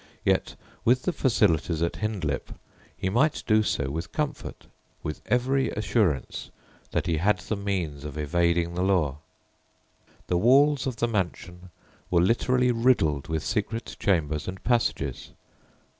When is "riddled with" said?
12.71-13.43